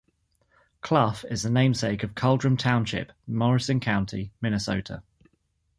Clough 0.81 1.17
is 1.29 1.43
the 1.43 1.51
namesake 1.51 2.01
of 2.01 2.15
Culdrum 2.15 2.57
Township, 2.57 3.11
Morrison 3.27 3.79
County, 3.79 4.31
Minnesota. 4.41 5.03